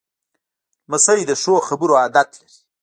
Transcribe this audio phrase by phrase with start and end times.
[0.89, 2.57] لمسی د ښو خبرو عادت لري.